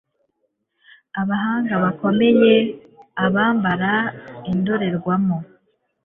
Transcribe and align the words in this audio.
abahanga 1.21 1.73
bakomeye, 1.83 2.53
abambara 3.25 3.91
indorerwamo 4.51 5.37